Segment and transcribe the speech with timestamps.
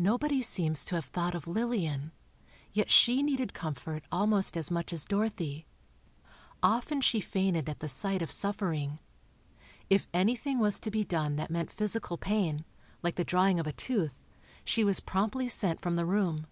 [0.00, 2.10] Nobody seems to have thought of Lillian;
[2.72, 5.64] yet she needed comfort almost as much as Dorothy.
[6.60, 8.98] Often she fainted at the sight of suffering.
[9.88, 12.64] If anything was to be done that meant physical pain,
[13.00, 14.24] like the drawing of a tooth,
[14.64, 16.48] she was promptly sent from the room.